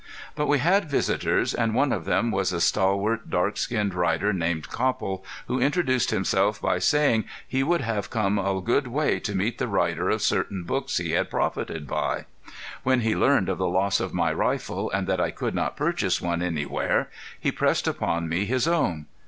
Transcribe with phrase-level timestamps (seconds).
[0.33, 4.67] But we had visitors, and one of them was a stalwart, dark skinned rider named
[4.67, 9.59] Copple, who introduced himself by saying he would have come a good way to meet
[9.59, 12.25] the writer of certain books he had profited by.
[12.81, 16.19] When he learned of the loss of my rifle and that I could not purchase
[16.19, 19.05] one anywhere he pressed upon me his own.